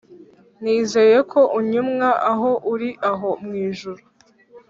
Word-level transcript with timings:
nizeye 0.61 1.17
ko, 1.31 1.39
unyumwa 1.59 2.09
aho 2.31 2.49
uri 2.73 2.89
aho 3.11 3.29
mwijuru 3.43 4.01